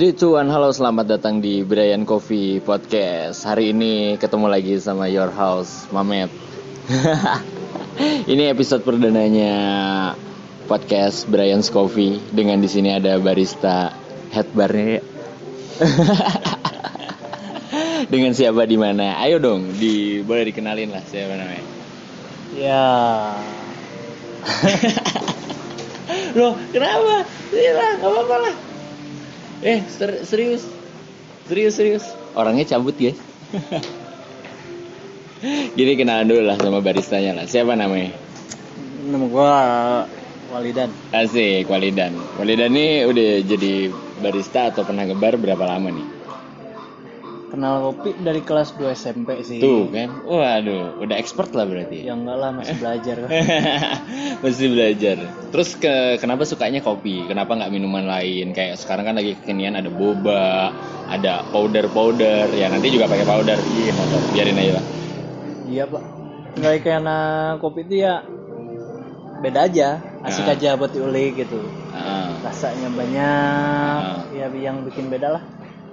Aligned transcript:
3, 0.00 0.16
2, 0.16 0.16
1, 0.16 0.48
halo 0.48 0.72
selamat 0.72 1.12
datang 1.12 1.44
di 1.44 1.60
Brian 1.60 2.08
Coffee 2.08 2.56
Podcast. 2.64 3.44
Hari 3.44 3.76
ini 3.76 4.16
ketemu 4.16 4.48
lagi 4.48 4.80
sama 4.80 5.12
Your 5.12 5.28
House, 5.28 5.92
Mamet. 5.92 6.32
Ini 8.32 8.48
episode 8.48 8.80
perdananya 8.80 9.52
podcast 10.64 11.28
Brian's 11.28 11.68
Coffee. 11.68 12.16
Dengan 12.32 12.64
di 12.64 12.68
sini 12.72 12.96
ada 12.96 13.20
barista 13.20 13.92
headbarnya 14.32 14.86
ya. 14.88 15.02
Dengan 18.16 18.32
siapa 18.32 18.64
di 18.64 18.80
mana? 18.80 19.20
Ayo 19.20 19.36
dong, 19.36 19.68
di 19.76 20.24
boleh 20.24 20.48
dikenalin 20.48 20.96
lah 20.96 21.04
siapa 21.04 21.36
namanya. 21.36 21.64
Ya, 22.56 22.84
Loh, 26.40 26.56
kenapa? 26.72 27.28
Iya 27.52 28.00
gak 28.00 28.00
apa-apa 28.00 28.36
lah 28.48 28.69
Eh, 29.60 29.84
ser- 29.86 30.24
serius 30.24 30.64
Serius, 31.44 31.74
serius 31.76 32.04
Orangnya 32.32 32.64
cabut 32.64 32.96
ya 32.96 33.12
Gini 35.76 35.92
kenalan 35.96 36.28
dulu 36.28 36.42
lah 36.44 36.56
sama 36.60 36.80
baristanya 36.80 37.42
lah 37.42 37.44
Siapa 37.48 37.72
namanya? 37.76 38.12
nama 39.00 39.26
gua 39.26 39.50
Walidan. 40.50 40.90
Asik, 41.14 41.70
Walidan 41.70 42.10
Walidan 42.36 42.74
ini 42.74 43.06
udah 43.06 43.30
jadi 43.42 43.88
barista 44.18 44.74
atau 44.74 44.82
pernah 44.82 45.06
ngebar 45.06 45.38
berapa 45.38 45.62
lama 45.62 45.94
nih? 45.94 46.19
Kenal 47.50 47.82
kopi 47.82 48.14
dari 48.16 48.40
kelas 48.40 48.78
2 48.78 48.94
SMP 48.94 49.42
sih. 49.42 49.58
Tuh 49.58 49.90
kan 49.90 50.22
Waduh, 50.22 51.02
udah 51.02 51.16
expert 51.18 51.50
lah 51.50 51.66
berarti 51.66 52.06
Ya 52.06 52.14
enggak 52.14 52.38
lah 52.38 52.54
masih 52.54 52.78
belajar 52.78 53.16
kan. 53.26 53.30
Mesti 54.38 54.64
belajar. 54.70 55.16
Terus 55.50 55.74
ke 55.74 55.94
kenapa 56.16 56.46
sukanya 56.46 56.78
kopi? 56.78 57.26
Kenapa 57.26 57.58
nggak 57.58 57.70
minuman 57.70 58.06
lain? 58.06 58.54
Kayak 58.54 58.78
sekarang 58.78 59.02
kan 59.02 59.18
lagi 59.18 59.34
kekinian 59.34 59.74
ada 59.74 59.90
boba, 59.90 60.70
ada 61.10 61.42
powder 61.50 61.90
powder. 61.90 62.54
Ya 62.54 62.70
nanti 62.70 62.86
juga 62.88 63.10
pakai 63.10 63.26
powder. 63.26 63.58
Iya 63.58 63.92
motor. 63.92 64.20
Biarin 64.30 64.54
aja 64.56 64.72
lah. 64.78 64.84
iya 65.66 65.82
pak. 65.86 66.02
Enggak 66.54 66.72
karena 66.82 67.18
kopi 67.58 67.82
itu 67.82 67.94
ya 68.02 68.22
beda 69.42 69.66
aja. 69.66 69.98
Asik 70.22 70.46
Ah. 70.46 70.54
aja 70.54 70.78
buat 70.78 70.94
diulik 70.94 71.34
gitu. 71.34 71.58
Ah. 71.90 72.30
Rasanya 72.46 72.94
banyak. 72.94 73.98
Ah. 74.06 74.22
Ya 74.30 74.46
yang 74.54 74.86
bikin 74.86 75.10
beda 75.10 75.34
lah. 75.34 75.42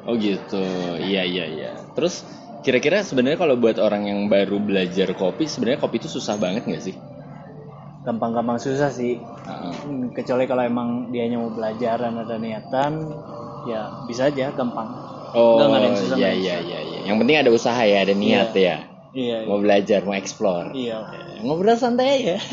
Oh 0.07 0.15
gitu. 0.15 0.63
Iya 1.03 1.27
iya 1.27 1.45
iya. 1.51 1.71
Terus 1.91 2.23
kira-kira 2.63 3.03
sebenarnya 3.03 3.35
kalau 3.35 3.59
buat 3.59 3.75
orang 3.77 4.07
yang 4.07 4.19
baru 4.31 4.57
belajar 4.63 5.11
kopi, 5.11 5.51
sebenarnya 5.51 5.83
kopi 5.83 5.99
itu 5.99 6.07
susah 6.07 6.39
banget 6.39 6.63
nggak 6.63 6.83
sih? 6.83 6.95
Gampang-gampang 8.07 8.55
susah 8.55 8.87
sih. 8.87 9.19
Ah. 9.43 9.75
Hmm, 9.83 10.15
Kecuali 10.15 10.47
kalau 10.47 10.63
emang 10.63 11.11
dianya 11.11 11.43
mau 11.43 11.51
belajar 11.51 11.99
dan 11.99 12.15
ada 12.23 12.39
niatan, 12.39 13.11
ya 13.67 14.07
bisa 14.07 14.31
aja 14.31 14.55
gampang. 14.55 14.87
Oh 15.35 15.59
Nggak, 15.59 15.67
nggak 15.67 15.79
ada 15.79 15.87
yang 15.91 15.97
susah, 15.99 16.15
iya 16.15 16.31
iya 16.31 16.55
iya 16.63 16.79
iya. 16.79 16.99
Yang 17.03 17.17
penting 17.19 17.37
ada 17.43 17.51
usaha 17.51 17.81
ya, 17.83 17.97
ada 18.07 18.15
niat 18.15 18.51
ya. 18.55 18.77
Iya. 19.11 19.37
Mau 19.43 19.59
belajar, 19.59 20.07
mau 20.07 20.15
explore. 20.15 20.71
Iya. 20.71 21.03
ngobrol 21.43 21.75
santai 21.75 22.23
aja. 22.23 22.35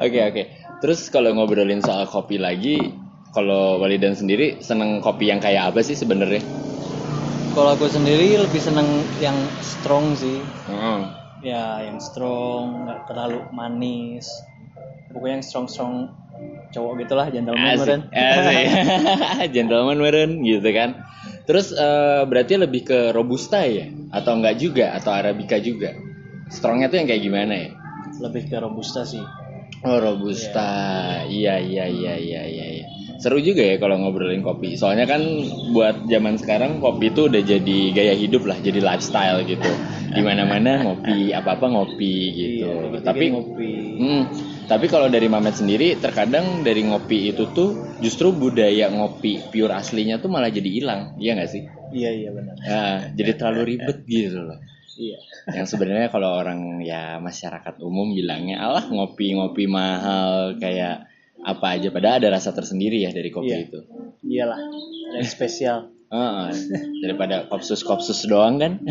Oke 0.00 0.16
oke. 0.24 0.42
Terus 0.80 1.12
kalau 1.12 1.36
ngobrolin 1.36 1.84
soal 1.84 2.08
kopi 2.08 2.40
lagi, 2.40 2.80
kalau 3.30 3.78
Walidan 3.78 4.18
sendiri 4.18 4.58
seneng 4.58 4.98
kopi 4.98 5.30
yang 5.30 5.38
kayak 5.38 5.70
apa 5.70 5.80
sih 5.86 5.94
sebenarnya? 5.94 6.42
Kalau 7.50 7.74
aku 7.74 7.86
sendiri 7.90 8.38
lebih 8.38 8.62
seneng 8.62 9.10
yang 9.18 9.58
strong 9.62 10.14
sih. 10.14 10.46
Hmm. 10.66 11.14
Ya, 11.42 11.82
yang 11.82 11.98
strong, 11.98 12.86
nggak 12.86 13.10
terlalu 13.10 13.42
manis. 13.54 14.28
Pokoknya 15.10 15.40
yang 15.40 15.46
strong-strong 15.46 15.94
cowok 16.70 16.92
gitulah, 17.02 17.26
gentleman 17.32 17.74
meren. 17.74 18.00
Asik. 18.14 18.66
Gentleman 19.56 19.98
meren 19.98 20.30
gitu 20.46 20.70
kan. 20.70 21.02
Terus 21.48 21.74
eh, 21.74 22.22
berarti 22.28 22.54
lebih 22.60 22.82
ke 22.86 22.98
robusta 23.10 23.66
ya? 23.66 23.90
Atau 24.14 24.38
enggak 24.38 24.60
juga? 24.62 24.94
Atau 24.94 25.10
arabica 25.10 25.58
juga? 25.58 25.96
Strongnya 26.50 26.90
tuh 26.90 27.02
yang 27.02 27.08
kayak 27.10 27.22
gimana 27.24 27.54
ya? 27.56 27.70
Lebih 28.22 28.46
ke 28.46 28.56
robusta 28.62 29.02
sih. 29.02 29.22
Oh 29.80 29.96
robusta, 29.96 31.24
iya 31.24 31.56
iya 31.56 31.88
iya 31.88 32.14
iya 32.20 32.42
iya. 32.44 32.66
iya. 32.84 32.99
Seru 33.20 33.36
juga 33.44 33.60
ya 33.60 33.76
kalau 33.76 34.00
ngobrolin 34.00 34.40
kopi. 34.40 34.80
Soalnya 34.80 35.04
kan 35.04 35.20
buat 35.76 36.08
zaman 36.08 36.40
sekarang 36.40 36.80
kopi 36.80 37.12
itu 37.12 37.28
udah 37.28 37.42
jadi 37.44 37.78
gaya 37.92 38.14
hidup 38.16 38.48
lah, 38.48 38.56
jadi 38.56 38.80
lifestyle 38.80 39.44
gitu. 39.44 39.68
Di 40.16 40.24
mana-mana 40.24 40.80
ngopi, 40.88 41.36
apa-apa 41.36 41.68
ngopi 41.68 42.14
gitu. 42.32 42.96
Iya, 42.96 43.04
tapi 43.04 43.24
ngopi. 43.28 43.70
Hmm, 44.00 44.22
tapi 44.64 44.88
kalau 44.88 45.12
dari 45.12 45.28
Mamet 45.28 45.60
sendiri, 45.60 46.00
terkadang 46.00 46.64
dari 46.64 46.80
ngopi 46.88 47.28
itu 47.28 47.52
tuh 47.52 48.00
justru 48.00 48.32
budaya 48.32 48.88
ngopi 48.88 49.52
pure 49.52 49.76
aslinya 49.76 50.16
tuh 50.16 50.32
malah 50.32 50.48
jadi 50.48 50.70
hilang, 50.72 51.12
iya 51.20 51.36
nggak 51.36 51.50
sih? 51.52 51.62
Iya, 51.92 52.10
iya 52.16 52.30
benar. 52.32 52.54
Nah, 52.56 52.96
jadi 53.12 53.30
terlalu 53.36 53.76
ribet 53.76 53.98
gitu 54.08 54.40
loh 54.48 54.58
Iya. 55.00 55.16
yang 55.56 55.64
sebenarnya 55.64 56.12
kalau 56.12 56.36
orang 56.36 56.84
ya 56.84 57.16
masyarakat 57.24 57.80
umum 57.80 58.12
bilangnya 58.12 58.60
alah 58.60 58.84
ngopi-ngopi 58.84 59.64
mahal 59.64 60.60
kayak 60.60 61.08
apa 61.40 61.76
aja. 61.76 61.88
Padahal 61.88 62.20
ada 62.20 62.36
rasa 62.36 62.52
tersendiri 62.52 63.00
ya 63.04 63.10
dari 63.10 63.32
kopi 63.32 63.50
Iya. 63.50 63.58
itu. 63.66 63.78
Iyalah, 64.24 64.60
yang 65.16 65.26
spesial. 65.26 65.78
Heeh, 66.10 66.50
daripada 67.06 67.46
kopsus 67.46 67.86
kopsus 67.86 68.26
doang 68.26 68.58
kan? 68.58 68.72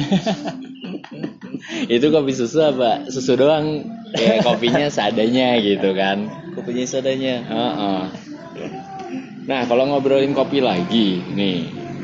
Itu 1.92 2.16
kopi 2.16 2.32
susu 2.32 2.64
apa? 2.64 3.12
Susu 3.12 3.36
doang. 3.36 3.84
Kayak 4.16 4.48
kopinya 4.48 4.88
seadanya 4.88 5.60
gitu 5.60 5.92
kan? 5.94 6.32
Kopinya 6.56 6.86
sadanya. 6.88 7.36
Heeh. 7.44 8.02
nah 9.50 9.66
kalau 9.66 9.90
ngobrolin 9.90 10.31
kopi 10.31 10.64
lagi 10.64 11.20
nih. 11.36 11.60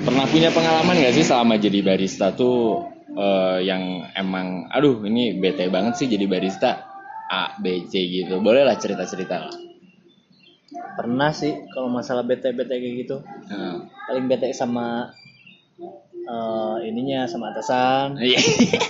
Pernah 0.06 0.28
punya 0.30 0.52
pengalaman 0.54 1.02
gak 1.02 1.16
sih 1.16 1.26
selama 1.26 1.58
jadi 1.58 1.82
barista 1.82 2.36
tuh 2.36 2.84
eh, 3.16 3.66
yang 3.66 4.06
emang 4.14 4.68
aduh 4.70 5.02
ini 5.08 5.40
bete 5.40 5.72
banget 5.72 5.98
sih 5.98 6.08
jadi 6.12 6.28
barista 6.28 6.84
A 7.32 7.56
B 7.58 7.88
C 7.90 8.04
gitu. 8.04 8.44
Boleh 8.44 8.68
lah 8.68 8.76
cerita 8.78 9.08
cerita 9.08 9.48
lah 9.50 9.56
Pernah 10.96 11.32
sih 11.32 11.52
kalau 11.70 11.88
masalah 11.88 12.24
bete-bete 12.24 12.72
kayak 12.72 12.96
gitu. 13.04 13.18
Heeh. 13.52 13.76
Paling 14.08 14.26
bete 14.26 14.50
sama 14.52 15.12
eh, 16.26 16.76
ininya 16.88 17.28
sama 17.28 17.54
atasan 17.54 18.18
Iya. 18.24 18.40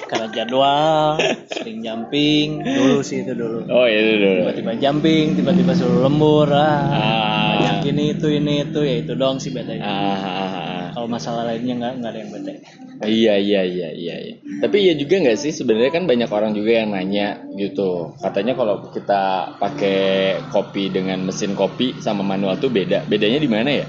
karena 0.07 0.27
jadwal 0.31 1.19
sering 1.49 1.83
jumping 1.83 2.63
dulu 2.63 3.01
sih 3.01 3.25
itu 3.25 3.35
dulu 3.35 3.67
oh 3.67 3.85
itu 3.85 4.11
dulu 4.21 4.39
tiba-tiba 4.47 4.71
jumping 4.79 5.35
tiba-tiba 5.35 5.71
suruh 5.75 6.05
lembur 6.05 6.47
ah 6.47 6.79
Ah. 6.87 7.51
banyak 7.59 7.91
ini 7.91 8.03
itu 8.15 8.27
ini 8.31 8.53
itu 8.63 8.79
ya 8.79 8.95
itu 9.03 9.11
doang 9.15 9.35
sih 9.37 9.51
bete 9.51 9.79
ah, 9.79 9.83
ah, 9.83 10.19
ah. 10.23 10.74
Kalau 10.95 11.05
masalah 11.05 11.43
lainnya 11.43 11.75
nggak 11.75 11.93
nggak 11.99 12.11
ada 12.15 12.19
yang 12.23 12.31
bete 12.31 12.53
Iya 12.95 13.35
iya 13.35 13.61
iya 13.67 13.89
iya. 13.91 14.15
iya. 14.23 14.35
Tapi 14.63 14.87
iya 14.87 14.95
juga 14.95 15.19
nggak 15.19 15.35
sih 15.35 15.51
sebenarnya 15.51 15.91
kan 15.91 16.07
banyak 16.07 16.31
orang 16.31 16.55
juga 16.55 16.79
yang 16.79 16.95
nanya 16.95 17.43
gitu. 17.59 18.15
Katanya 18.23 18.55
kalau 18.55 18.87
kita 18.87 19.51
pakai 19.59 19.99
kopi 20.47 20.87
dengan 20.87 21.27
mesin 21.27 21.59
kopi 21.59 21.99
sama 21.99 22.23
manual 22.23 22.55
tuh 22.55 22.71
beda. 22.71 23.03
Bedanya 23.03 23.43
di 23.43 23.51
mana 23.51 23.83
ya? 23.83 23.87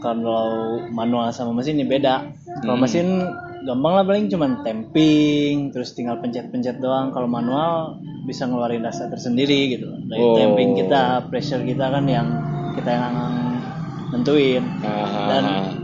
kalau 0.00 0.80
manual 0.90 1.28
sama 1.30 1.52
mesin 1.52 1.76
ini 1.76 1.84
beda 1.84 2.24
kalau 2.64 2.76
Hmm. 2.76 2.88
mesin 2.88 3.06
gampang 3.60 3.92
lah 4.00 4.04
paling 4.08 4.32
cuman 4.32 4.64
tamping 4.64 5.68
terus 5.70 5.92
tinggal 5.92 6.16
pencet-pencet 6.24 6.80
doang 6.80 7.12
kalau 7.12 7.28
manual 7.28 8.00
bisa 8.24 8.48
ngeluarin 8.48 8.80
rasa 8.80 9.12
tersendiri 9.12 9.76
gitu 9.76 9.92
dari 10.08 10.24
Oh. 10.24 10.36
tamping 10.40 10.72
kita 10.72 11.28
pressure 11.28 11.60
kita 11.60 11.92
kan 11.92 12.08
yang 12.08 12.28
kita 12.72 12.88
yang 12.88 13.04
nentuin 14.20 14.62
Dan- 15.26 15.80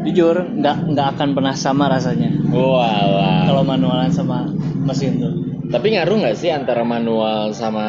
jujur 0.00 0.32
nggak 0.56 0.76
nggak 0.88 1.06
akan 1.12 1.28
pernah 1.34 1.52
sama 1.52 1.84
rasanya 1.86 2.32
Walah. 2.48 3.44
kalau 3.44 3.62
manualan 3.62 4.08
sama 4.08 4.48
mesin 4.80 5.18
tuh 5.18 5.34
Tapi 5.70 5.94
ngaruh 5.94 6.18
nggak 6.18 6.34
sih 6.34 6.50
antara 6.50 6.82
manual 6.82 7.52
sama 7.52 7.84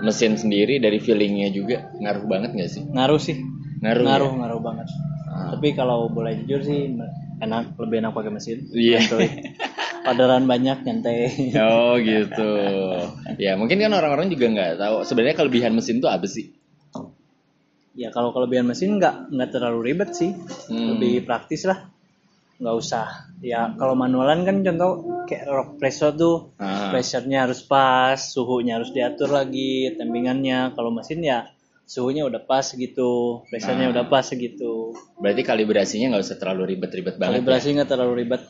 mesin 0.00 0.32
sendiri 0.34 0.78
dari 0.78 0.96
feelingnya 0.96 1.50
juga 1.50 1.92
ngaruh 1.94 2.24
banget 2.24 2.50
nggak 2.54 2.70
sih? 2.70 2.82
ngaruh 2.86 3.18
sih 3.18 3.36
Ngaruh. 3.78 4.04
ngaruh 4.06 4.30
ya? 4.30 4.36
ngaruh 4.38 4.60
banget 4.62 4.86
Ah. 5.28 5.52
tapi 5.52 5.68
kalau 5.72 6.08
boleh 6.08 6.40
jujur 6.40 6.62
sih 6.62 6.88
enak 7.38 7.76
lebih 7.76 8.00
enak 8.00 8.12
pakai 8.12 8.32
mesin 8.32 8.64
Iya. 8.70 9.02
Santuy. 9.02 9.28
Orderan 10.08 10.46
banyak 10.46 10.78
nyantai 10.80 11.52
Oh 11.60 12.00
gitu. 12.00 12.48
Ya 13.36 13.52
mungkin 13.54 13.76
kan 13.76 13.92
orang-orang 13.92 14.30
juga 14.30 14.48
nggak 14.48 14.72
tahu 14.78 14.96
sebenarnya 15.04 15.36
kelebihan 15.36 15.74
mesin 15.74 15.98
tuh 15.98 16.08
apa 16.08 16.24
sih? 16.24 16.48
Ya 17.98 18.08
kalau 18.08 18.30
kelebihan 18.30 18.62
mesin 18.64 18.96
nggak 18.96 19.28
nggak 19.28 19.50
terlalu 19.50 19.78
ribet 19.84 20.10
sih 20.12 20.30
Hmm. 20.68 20.94
lebih 20.94 21.24
praktis 21.24 21.66
lah 21.66 21.90
nggak 22.56 22.74
usah 22.76 23.06
ya 23.40 23.74
kalau 23.74 23.94
manualan 23.94 24.42
kan 24.42 24.62
contoh 24.62 24.90
kayak 25.24 25.46
rock 25.46 25.70
presso 25.76 26.10
tuh 26.12 26.54
Ah. 26.56 26.90
pressure-nya 26.90 27.44
harus 27.44 27.60
pas 27.60 28.14
suhunya 28.14 28.78
harus 28.78 28.90
diatur 28.90 29.30
lagi 29.30 29.90
tempingannya 29.92 30.72
kalau 30.72 30.90
mesin 30.90 31.22
ya 31.22 31.50
suhunya 31.84 32.22
udah 32.22 32.38
pas 32.40 32.62
segitu 32.62 33.42
pressure-nya 33.46 33.86
Nah. 33.86 33.92
udah 33.92 34.04
pas 34.06 34.22
segitu 34.22 34.94
Berarti 35.16 35.42
kalibrasinya 35.42 36.12
nggak 36.12 36.24
usah 36.24 36.36
terlalu 36.36 36.62
ribet-ribet 36.72 37.14
banget. 37.14 37.22
ya? 37.32 37.34
kalibrasi 37.40 37.66
nggak 37.74 37.88
terlalu 37.88 38.14
ribet 38.16 38.42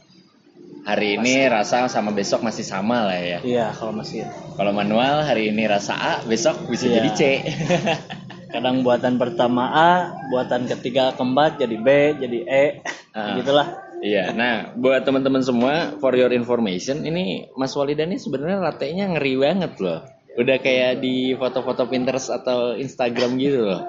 Hari 0.80 1.20
ini 1.20 1.44
rasa 1.46 1.84
sama 1.86 2.10
besok 2.10 2.40
masih 2.40 2.64
sama 2.64 3.04
lah 3.04 3.18
ya. 3.18 3.38
iya 3.42 3.66
kalau 3.70 3.92
mesin 3.92 4.24
Kalau 4.56 4.72
manual 4.72 5.20
hari 5.22 5.48
ini 5.48 5.64
rasa 5.64 5.92
A, 5.92 6.12
besok 6.22 6.64
bisa 6.66 6.84
Iya. 6.86 6.94
jadi 6.98 7.10
C. 7.10 7.22
kadang 8.48 8.80
buatan 8.80 9.20
pertama 9.20 9.70
A 9.72 9.92
buatan 10.32 10.64
ketiga 10.66 11.12
keempat 11.16 11.60
jadi 11.60 11.76
B 11.78 11.88
jadi 12.20 12.38
E 12.48 12.64
Ah. 13.16 13.34
gitulah 13.40 13.68
Iya, 13.98 14.30
nah 14.30 14.70
buat 14.78 15.02
teman-teman 15.02 15.42
semua, 15.42 15.98
for 15.98 16.14
your 16.14 16.30
information, 16.30 17.02
ini 17.02 17.50
Mas 17.58 17.74
Walidan 17.74 18.14
ini 18.14 18.22
sebenarnya 18.22 18.62
latenya 18.62 19.10
ngeri 19.10 19.34
banget 19.34 19.74
loh. 19.82 20.06
Udah 20.38 20.62
kayak 20.62 21.02
di 21.02 21.34
foto-foto 21.34 21.82
Pinterest 21.90 22.30
atau 22.30 22.78
Instagram 22.78 23.34
gitu 23.42 23.66
loh. 23.66 23.82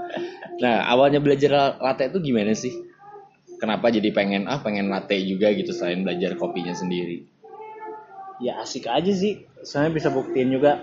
Nah, 0.66 0.90
awalnya 0.90 1.22
belajar 1.22 1.78
latte 1.78 2.10
itu 2.10 2.26
gimana 2.26 2.58
sih? 2.58 2.74
Kenapa 3.62 3.94
jadi 3.94 4.10
pengen 4.10 4.50
ah 4.50 4.58
pengen 4.66 4.90
latte 4.90 5.14
juga 5.22 5.54
gitu 5.54 5.78
selain 5.78 6.02
belajar 6.02 6.34
kopinya 6.42 6.74
sendiri? 6.74 7.30
ya 8.40 8.64
asik 8.64 8.88
aja 8.88 9.12
sih 9.12 9.46
soalnya 9.62 10.00
bisa 10.00 10.10
buktiin 10.10 10.50
juga 10.50 10.80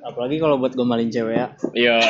apalagi 0.00 0.36
kalau 0.36 0.56
buat 0.56 0.72
gomalin 0.72 1.08
cewek 1.08 1.34
ya 1.34 1.46
Iya. 1.72 1.96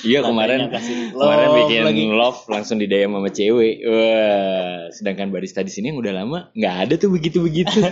Iya 0.00 0.24
kemarin 0.24 0.72
kasih 0.72 1.12
kemarin 1.12 1.46
love 1.46 1.58
bikin 1.60 1.80
lagi. 1.84 2.04
love 2.08 2.40
langsung 2.46 2.80
di 2.80 2.86
DM 2.86 3.12
sama 3.12 3.28
cewek. 3.28 3.74
Wah, 3.84 4.88
sedangkan 4.88 5.28
barista 5.28 5.60
di 5.60 5.68
sini 5.68 5.92
yang 5.92 6.00
udah 6.00 6.12
lama 6.14 6.38
nggak 6.52 6.74
ada 6.86 6.94
tuh 6.96 7.12
begitu-begitu. 7.12 7.84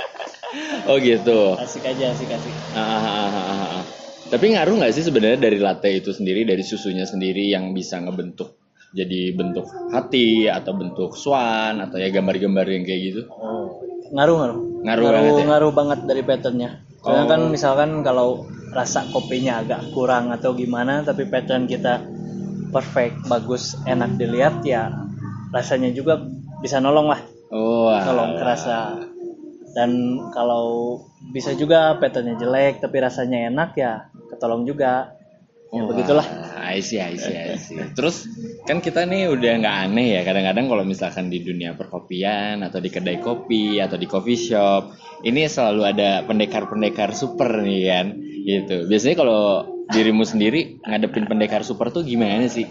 oh 0.88 0.96
gitu. 0.96 1.58
asik 1.60 1.84
aja 1.84 2.14
asik 2.14 2.30
asik 2.30 2.54
Ah, 2.72 2.80
ah, 2.80 3.04
ah, 3.04 3.36
ah, 3.36 3.68
ah. 3.76 3.84
Tapi 4.26 4.56
ngaruh 4.56 4.80
nggak 4.80 4.92
sih 4.92 5.04
sebenarnya 5.04 5.38
dari 5.38 5.58
latte 5.60 5.92
itu 5.92 6.10
sendiri, 6.10 6.42
dari 6.42 6.64
susunya 6.64 7.04
sendiri 7.04 7.46
yang 7.46 7.70
bisa 7.70 8.00
ngebentuk 8.00 8.56
jadi 8.90 9.36
bentuk 9.36 9.66
hati 9.92 10.48
atau 10.48 10.72
bentuk 10.72 11.12
swan 11.14 11.84
atau 11.84 12.00
ya 12.00 12.08
gambar-gambar 12.08 12.64
yang 12.64 12.84
kayak 12.86 13.00
gitu? 13.02 13.22
oh 13.28 13.82
ngaruh 14.08 14.36
ngaruh 14.38 14.58
Ngaruh 14.86 15.04
banget 15.10 15.32
ya? 15.34 15.44
ngaruh 15.44 15.72
banget 15.74 15.98
dari 16.06 16.22
patternnya 16.22 16.70
soalnya 17.06 17.24
Oh. 17.24 17.30
kan 17.30 17.42
misalkan 17.54 17.90
kalau 18.02 18.50
rasa 18.74 19.06
kopinya 19.14 19.62
agak 19.62 19.94
kurang 19.94 20.34
atau 20.34 20.50
gimana 20.58 21.06
tapi 21.06 21.22
pattern 21.30 21.70
kita 21.70 22.02
perfect 22.74 23.30
bagus 23.30 23.78
enak 23.86 24.18
dilihat 24.18 24.60
ya 24.66 24.90
rasanya 25.54 25.94
juga 25.94 26.18
bisa 26.58 26.82
nolong 26.82 27.14
lah. 27.14 27.22
Oh, 27.54 27.94
nolong 27.94 28.42
kerasa. 28.42 29.06
Dan 29.70 30.18
kalau 30.34 30.98
bisa 31.30 31.54
juga 31.54 31.94
patternnya 31.96 32.34
jelek 32.36 32.82
tapi 32.82 32.98
rasanya 32.98 33.46
enak 33.54 33.70
ya 33.78 34.10
ketolong 34.34 34.66
juga. 34.66 35.14
Ya 35.70 35.82
Oh, 35.82 35.88
begitulah 35.88 36.26
I 36.66 36.82
see, 36.82 36.98
I 36.98 37.14
see, 37.14 37.30
I 37.32 37.54
see. 37.54 37.78
Terus 37.94 38.26
kan 38.66 38.82
kita 38.82 39.06
nih 39.06 39.30
udah 39.30 39.52
nggak 39.62 39.76
aneh 39.86 40.18
ya 40.18 40.20
kadang-kadang 40.26 40.66
kalau 40.66 40.82
misalkan 40.82 41.30
di 41.30 41.38
dunia 41.40 41.78
perkopian 41.78 42.66
atau 42.66 42.82
di 42.82 42.90
kedai 42.90 43.22
kopi 43.22 43.78
atau 43.78 43.94
di 43.94 44.04
coffee 44.04 44.34
shop 44.34 44.90
ini 45.22 45.46
selalu 45.46 45.82
ada 45.86 46.10
pendekar-pendekar 46.26 47.14
super 47.14 47.62
nih 47.62 47.82
kan 47.86 48.06
gitu. 48.42 48.90
Biasanya 48.90 49.16
kalau 49.16 49.42
dirimu 49.86 50.26
sendiri 50.26 50.82
ngadepin 50.82 51.30
pendekar 51.30 51.62
super 51.62 51.94
tuh 51.94 52.02
gimana 52.02 52.50
sih? 52.50 52.66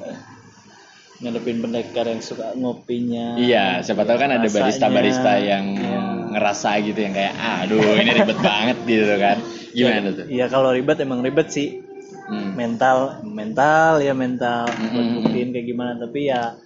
ngadepin 1.15 1.63
pendekar 1.63 2.11
yang 2.11 2.19
suka 2.19 2.51
ngopinya 2.59 3.39
Iya, 3.39 3.79
siapa 3.79 4.03
tahu 4.03 4.19
kan 4.19 4.35
ada 4.35 4.51
barista-barista 4.51 5.39
yang 5.39 5.65
Iya. 5.79 5.99
ngerasa 6.35 6.69
gitu 6.83 6.99
yang 6.99 7.15
kayak 7.15 7.33
aduh 7.39 7.95
ini 7.95 8.11
ribet 8.11 8.39
banget 8.43 8.77
gitu 8.83 9.15
kan. 9.15 9.37
Gimana 9.79 10.07
tuh? 10.11 10.25
Iya 10.27 10.45
kalau 10.51 10.75
ribet 10.75 10.99
emang 10.99 11.23
ribet 11.23 11.47
sih 11.51 11.79
Hmm. 12.25 12.57
mental 12.57 13.21
mental 13.21 14.01
ya 14.01 14.17
mental 14.17 14.65
buat 14.65 14.81
Mm-mm. 14.97 15.15
buktiin 15.21 15.49
kayak 15.53 15.67
gimana 15.69 15.91
tapi 15.93 16.25
ya 16.25 16.57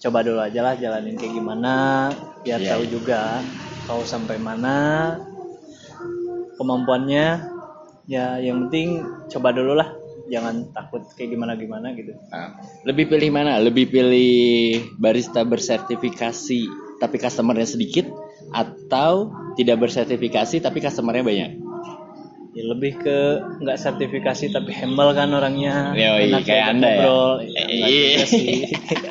coba 0.00 0.24
dulu 0.24 0.40
aja 0.40 0.60
lah 0.64 0.74
jalanin 0.74 1.20
kayak 1.20 1.36
gimana 1.36 1.74
biar 2.40 2.58
Iya, 2.58 2.68
tahu 2.74 2.82
iya. 2.82 2.90
juga 2.90 3.20
tahu 3.84 4.02
sampai 4.02 4.40
mana 4.40 4.76
kemampuannya 6.56 7.26
ya 8.08 8.40
yang 8.40 8.66
penting 8.66 9.04
coba 9.28 9.52
dulu 9.52 9.76
lah 9.76 9.92
jangan 10.26 10.72
takut 10.72 11.04
kayak 11.12 11.36
gimana 11.36 11.60
gimana 11.60 11.92
gitu 11.92 12.16
Nah, 12.32 12.56
lebih 12.88 13.12
pilih 13.12 13.28
mana? 13.28 13.60
Lebih 13.60 13.92
pilih 13.92 14.32
barista 14.96 15.44
bersertifikasi 15.44 16.60
tapi 16.98 17.16
customernya 17.20 17.68
sedikit 17.68 18.08
atau 18.48 19.28
tidak 19.54 19.76
bersertifikasi 19.82 20.56
tapi 20.58 20.78
customernya 20.80 21.20
banyak? 21.20 21.50
Ya 22.52 22.64
lebih 22.68 23.00
ke 23.00 23.18
nggak 23.58 23.80
sertifikasi 23.80 24.52
tapi 24.52 24.76
humble 24.76 25.12
kan 25.12 25.32
orangnya 25.32 25.96
Yoi, 25.96 26.28
enak 26.28 26.44
kayak 26.44 26.60
diajak 26.60 26.68
Anda 26.68 26.84
ya? 26.84 26.92
ngobrol 26.92 27.30
ya, 27.42 27.62
iya. 27.66 28.24
sih 28.28 28.60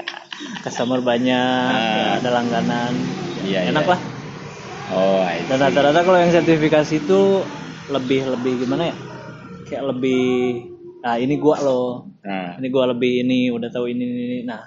customer 0.64 1.02
banyak 1.02 1.74
Ah. 1.74 1.98
ya, 1.98 2.08
ada 2.22 2.30
langganan 2.32 2.94
Iya, 3.42 3.74
enak 3.74 3.86
iya. 3.86 3.92
lah 3.92 4.02
Oh, 4.92 5.24
dan 5.24 5.58
rata-rata 5.58 6.04
kalau 6.04 6.20
yang 6.20 6.30
sertifikasi 6.30 6.94
itu 7.00 7.48
lebih 7.88 8.28
lebih 8.30 8.54
gimana 8.62 8.92
ya 8.92 8.96
kayak 9.64 9.84
lebih 9.90 10.68
nah 11.02 11.18
ini 11.18 11.36
gua 11.38 11.58
loh 11.60 11.88
Nah, 12.22 12.54
ini 12.62 12.70
gua 12.70 12.86
lebih 12.86 13.26
ini 13.26 13.50
udah 13.50 13.74
tahu 13.74 13.90
ini, 13.90 14.06
ini, 14.06 14.24
ini. 14.28 14.40
nah 14.46 14.62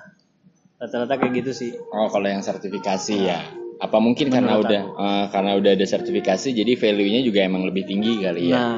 rata-rata 0.75 1.15
kayak 1.15 1.32
gitu 1.38 1.50
sih 1.55 1.71
oh 1.93 2.11
kalau 2.11 2.26
yang 2.26 2.43
sertifikasi 2.43 3.15
ya. 3.23 3.38
Apa 3.84 4.00
mungkin 4.00 4.32
karena 4.32 4.56
Menurut 4.56 4.66
udah 4.72 4.82
eh, 4.96 5.25
karena 5.28 5.50
udah 5.60 5.70
ada 5.76 5.86
sertifikasi 5.86 6.48
jadi 6.56 6.72
value-nya 6.72 7.20
juga 7.20 7.44
emang 7.44 7.69
lebih 7.69 7.84
tinggi 7.84 8.25
kali 8.25 8.48
ya. 8.48 8.56
nah 8.56 8.76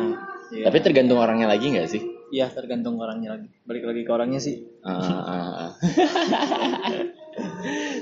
iya. 0.50 0.64
Tapi 0.66 0.78
tergantung 0.82 1.22
orangnya 1.22 1.46
lagi 1.46 1.70
nggak 1.70 1.86
sih? 1.86 2.02
Iya 2.26 2.50
tergantung 2.50 2.98
orangnya 2.98 3.38
lagi 3.38 3.46
balik 3.62 3.86
lagi 3.86 4.02
ke 4.02 4.10
orangnya 4.10 4.42
sih 4.42 4.66
Ah, 4.82 4.98
ah, 4.98 5.50
ah. 5.70 5.72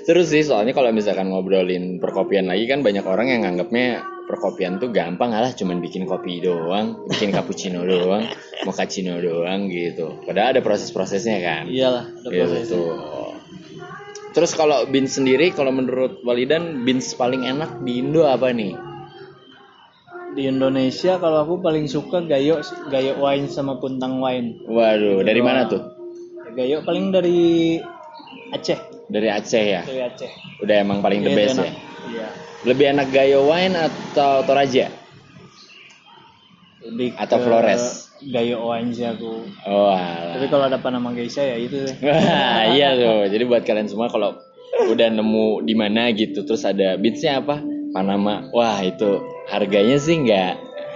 Terus 0.04 0.32
sih 0.32 0.44
soalnya 0.44 0.72
kalau 0.72 0.92
misalkan 0.92 1.28
ngobrolin 1.28 2.00
perkopian 2.00 2.48
lagi 2.48 2.64
kan 2.68 2.80
banyak 2.80 3.04
orang 3.04 3.26
yang 3.28 3.40
nganggapnya 3.44 4.04
perkopian 4.24 4.80
tuh 4.80 4.88
gampang 4.88 5.36
alah 5.36 5.52
cuman 5.52 5.84
bikin 5.84 6.08
kopi 6.08 6.40
doang, 6.40 7.04
bikin 7.04 7.28
cappuccino 7.28 7.84
doang, 7.84 8.24
mochaccino 8.64 9.20
doang 9.20 9.68
gitu. 9.68 10.24
Padahal 10.24 10.56
ada 10.56 10.60
proses-prosesnya 10.64 11.38
kan. 11.44 11.64
iyalah 11.68 12.08
ada 12.16 12.28
proses 12.32 12.68
Gitu. 12.68 12.80
Terus 14.34 14.50
kalau 14.52 14.82
beans 14.84 15.14
sendiri 15.14 15.54
kalau 15.54 15.70
menurut 15.70 16.19
Walidan 16.20 16.82
beans 16.82 17.14
paling 17.14 17.46
enak 17.46 17.78
di 17.81 18.02
Indo 18.02 18.26
apa 18.26 18.50
nih? 18.50 18.75
di 20.34 20.50
Indonesia 20.50 21.14
kalau 21.22 21.46
aku 21.46 21.62
paling 21.62 21.86
suka 21.86 22.19
gayo 22.19 22.58
gayo 22.90 23.14
wine 23.22 23.46
sama 23.46 23.78
puntang 23.78 24.19
wine 24.19 24.58
Waduh, 24.66 25.22
dari 25.22 25.38
mana 25.38 25.70
tuh? 25.70 25.78
gayo 26.50 26.82
paling 26.82 27.14
dari 27.14 27.78
Aceh 28.50 29.06
Dari 29.06 29.31
Aceh 29.31 29.62
ya. 29.62 29.86
dari 29.86 30.02
Aceh 30.02 30.31
Udah 30.58 30.82
emang 30.82 31.06
paling 31.06 31.22
the 31.22 31.31
Iya, 31.31 31.38
best 31.38 31.54
enak. 31.54 31.64
ya. 31.64 31.72
iya 32.10 32.26
Lebih 32.66 32.86
enak 32.90 33.08
Gayo 33.14 33.46
Wine 33.46 33.78
atau 33.78 34.42
Toraja? 34.42 34.90
lebih 36.82 37.14
Atau 37.14 37.38
ke 37.38 37.44
Flores? 37.46 38.04
Gayo 38.26 38.64
wine 38.64 38.90
sih 38.90 39.04
aku 39.04 39.44
Oh, 39.64 39.88
alah. 39.88 40.34
tapi 40.34 40.46
kalau 40.48 40.64
ada 40.66 40.78
Panama 40.78 41.10
Geisha 41.10 41.40
ya 41.40 41.56
itu. 41.56 41.84
Wah, 42.00 42.64
iya 42.76 42.94
tuh. 42.94 43.28
Jadi 43.28 43.44
buat 43.44 43.62
kalian 43.62 43.86
semua 43.86 44.08
kalau 44.08 44.36
udah 44.90 45.08
nemu 45.08 45.62
di 45.62 45.74
mana 45.74 46.10
gitu, 46.10 46.43
terus 46.43 46.64
ada 46.64 46.96
beatsnya 46.96 47.38
apa? 47.38 47.60
Panama. 47.90 48.48
Wah, 48.50 48.81
itu 48.81 49.20
harganya 49.46 49.96
sih 49.96 50.19
nggak 50.19 50.52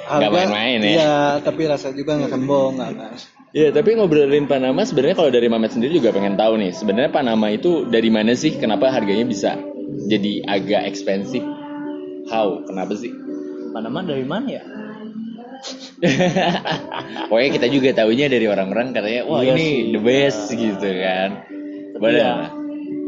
nggak 0.08 0.30
main-main 0.32 0.80
ya. 0.80 0.88
Iya, 0.90 1.16
tapi 1.40 1.68
rasa 1.68 1.92
juga 1.92 2.16
nggak 2.16 2.32
kembong, 2.32 2.76
nggak 2.76 2.90
kan. 2.96 3.14
Iya, 3.48 3.68
tapi 3.72 3.96
ngobrolin 3.96 4.44
Panama 4.44 4.84
sebenarnya 4.84 5.16
kalau 5.16 5.30
dari 5.30 5.48
Mamet 5.48 5.72
sendiri 5.72 5.96
juga 5.96 6.12
pengen 6.12 6.36
tahu 6.36 6.56
nih. 6.58 6.72
Sebenarnya 6.72 7.08
Panama 7.08 7.48
itu 7.48 7.84
dari 7.84 8.08
mana 8.08 8.32
sih? 8.32 8.56
Kenapa 8.56 8.88
harganya 8.88 9.24
bisa 9.24 9.56
jadi 10.04 10.44
agak 10.44 10.84
ekspensif? 10.84 11.40
How? 12.28 12.60
Kenapa 12.64 12.92
sih? 12.92 13.08
Panama 13.70 14.00
dari 14.00 14.24
mana 14.24 14.48
ya? 14.48 14.62
Pokoknya 17.28 17.50
kita 17.52 17.66
juga 17.68 17.88
tahunya 17.94 18.26
dari 18.26 18.46
orang-orang 18.46 18.92
katanya, 18.92 19.22
wah 19.24 19.40
Iya 19.40 19.52
ini 19.52 19.62
sih. 19.62 19.76
the 19.90 20.00
best 20.00 20.40
gitu 20.50 20.88
kan. 20.94 21.28
Boleh 21.94 22.20
ya. 22.20 22.34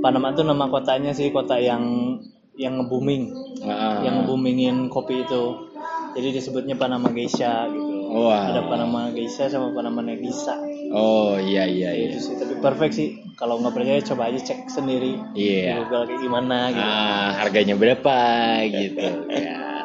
Panama 0.01 0.33
tuh 0.33 0.43
nama 0.43 0.65
kotanya 0.67 1.13
sih 1.13 1.29
kota 1.29 1.57
yang 1.57 2.17
yang 2.57 2.77
nge-booming, 2.77 3.31
yang 4.03 4.15
nge-boomingin 4.21 4.77
kopi 4.89 5.23
itu. 5.23 5.69
Jadi 6.11 6.35
disebutnya 6.35 6.75
Panama 6.75 7.07
Geisha 7.09 7.71
gitu. 7.71 7.89
Wah. 8.11 8.51
Ada 8.51 8.67
Panama 8.67 9.07
Geisha 9.09 9.47
sama 9.47 9.71
Panama 9.71 10.03
Negisa. 10.03 10.59
Oh 10.91 11.39
iya 11.39 11.63
iya 11.65 11.95
iya. 11.95 12.11
Itu 12.11 12.19
sih, 12.21 12.35
tapi 12.35 12.59
perfect 12.59 12.93
sih. 12.93 13.09
Kalau 13.39 13.57
nggak 13.57 13.71
percaya 13.73 14.03
coba 14.03 14.27
aja 14.27 14.43
cek 14.43 14.67
sendiri 14.67 15.15
di 15.31 15.63
Iya. 15.63 15.79
Google 15.79 16.11
kayak 16.11 16.21
gimana 16.21 16.59
gitu. 16.69 16.83
Ah, 16.83 17.31
harganya 17.39 17.75
berapa 17.75 18.19
gitu 18.67 18.99
kan. 19.31 19.85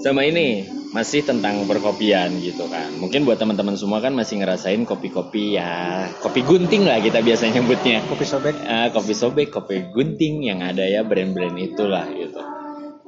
Sama 0.00 0.24
ini 0.24 0.64
masih 0.90 1.22
tentang 1.22 1.62
perkopian 1.70 2.34
gitu 2.42 2.66
kan. 2.66 2.90
Mungkin 2.98 3.22
buat 3.22 3.38
teman-teman 3.38 3.78
semua 3.78 4.02
kan 4.02 4.10
masih 4.10 4.42
ngerasain 4.42 4.82
kopi-kopi 4.82 5.54
ya, 5.54 6.10
kopi 6.18 6.42
gunting 6.42 6.82
lah 6.82 6.98
kita 6.98 7.22
biasa 7.22 7.46
nyebutnya. 7.50 8.02
Kopi 8.10 8.26
sobek. 8.26 8.56
Ah, 8.66 8.90
kopi 8.90 9.14
sobek, 9.14 9.48
kopi 9.54 9.86
gunting 9.94 10.50
yang 10.50 10.66
ada 10.66 10.82
ya 10.82 11.06
brand-brand 11.06 11.54
itulah 11.62 12.10
gitu. 12.10 12.42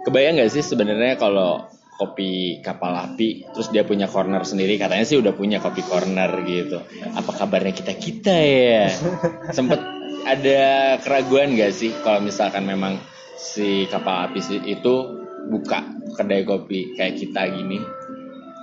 Kebayang 0.07 0.39
nggak 0.39 0.51
sih 0.51 0.63
sebenarnya 0.63 1.19
kalau 1.19 1.67
kopi 1.99 2.59
kapal 2.65 2.99
api 2.99 3.47
terus 3.55 3.71
dia 3.71 3.87
punya 3.87 4.11
corner 4.11 4.43
sendiri 4.43 4.75
katanya 4.75 5.07
sih 5.07 5.19
udah 5.19 5.35
punya 5.35 5.59
kopi 5.59 5.83
corner 5.83 6.31
gitu. 6.47 6.83
Apa 7.19 7.35
kabarnya 7.35 7.75
kita 7.75 7.95
kita 7.99 8.35
ya? 8.35 8.87
Sempet 9.57 9.83
ada 10.23 10.63
keraguan 11.03 11.59
nggak 11.59 11.73
sih 11.75 11.91
kalau 12.03 12.23
misalkan 12.23 12.63
memang 12.63 13.03
si 13.35 13.91
kapal 13.91 14.31
api 14.31 14.39
itu 14.71 15.22
buka 15.51 15.83
kedai 16.15 16.45
kopi 16.45 16.95
kayak 16.95 17.19
kita 17.19 17.51
gini? 17.51 17.79